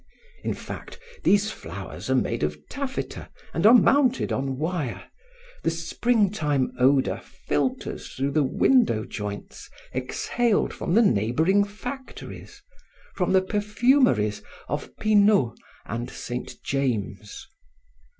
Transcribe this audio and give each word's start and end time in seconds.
"In 0.43 0.55
fact, 0.55 0.97
these 1.23 1.51
flowers 1.51 2.09
are 2.09 2.15
made 2.15 2.41
of 2.41 2.57
taffeta 2.71 3.29
and 3.53 3.67
are 3.67 3.73
mounted 3.75 4.31
on 4.33 4.57
wire. 4.57 5.03
The 5.61 5.69
springtime 5.69 6.71
odor 6.79 7.21
filters 7.23 8.07
through 8.07 8.31
the 8.31 8.41
window 8.43 9.05
joints, 9.05 9.69
exhaled 9.93 10.73
from 10.73 10.95
the 10.95 11.03
neighboring 11.03 11.63
factories, 11.63 12.63
from 13.13 13.31
the 13.31 13.43
perfumeries 13.43 14.41
of 14.67 14.89
Pinaud 14.97 15.53
and 15.85 16.09
Saint 16.09 16.55
James. 16.63 17.45